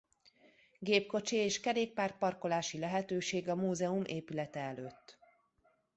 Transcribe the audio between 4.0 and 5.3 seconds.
épülete előtt.